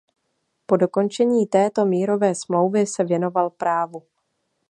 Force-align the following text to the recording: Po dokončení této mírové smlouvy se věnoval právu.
Po 0.65 0.77
dokončení 0.77 1.47
této 1.47 1.85
mírové 1.85 2.35
smlouvy 2.35 2.85
se 2.85 3.03
věnoval 3.03 3.49
právu. 3.49 4.03